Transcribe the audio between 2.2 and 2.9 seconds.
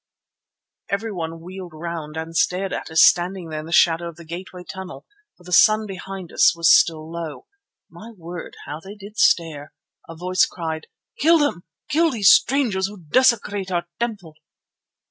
stared at